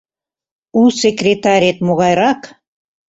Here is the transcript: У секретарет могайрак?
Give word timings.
У 0.79 0.81
секретарет 1.01 1.77
могайрак? 1.85 2.41